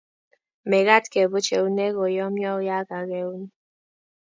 [0.69, 3.41] mekat kebuch eunek koyomyo ya kakeun